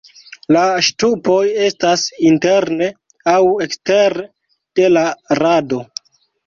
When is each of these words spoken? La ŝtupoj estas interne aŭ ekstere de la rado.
La 0.55 0.61
ŝtupoj 0.87 1.41
estas 1.67 2.07
interne 2.31 2.89
aŭ 3.37 3.39
ekstere 3.69 4.29
de 4.81 4.93
la 4.99 5.07
rado. 5.45 5.87